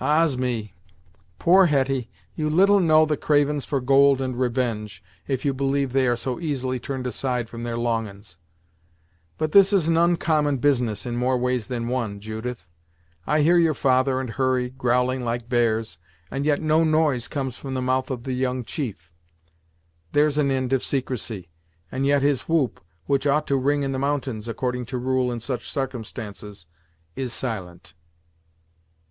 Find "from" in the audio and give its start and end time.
7.48-7.62, 17.56-17.72